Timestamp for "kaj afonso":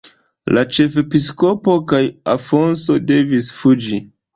1.95-3.01